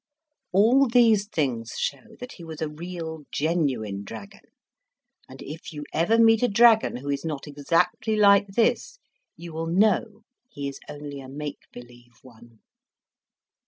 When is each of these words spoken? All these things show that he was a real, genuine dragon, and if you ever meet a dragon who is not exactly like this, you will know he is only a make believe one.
All 0.51 0.87
these 0.87 1.27
things 1.27 1.75
show 1.77 2.15
that 2.19 2.31
he 2.31 2.43
was 2.43 2.59
a 2.59 2.67
real, 2.71 3.25
genuine 3.31 4.03
dragon, 4.03 4.41
and 5.29 5.43
if 5.43 5.71
you 5.71 5.83
ever 5.93 6.17
meet 6.17 6.41
a 6.41 6.47
dragon 6.47 6.95
who 6.95 7.09
is 7.09 7.23
not 7.23 7.45
exactly 7.45 8.15
like 8.15 8.47
this, 8.47 8.97
you 9.37 9.53
will 9.53 9.67
know 9.67 10.23
he 10.49 10.67
is 10.67 10.79
only 10.89 11.21
a 11.21 11.29
make 11.29 11.65
believe 11.71 12.13
one. 12.23 12.61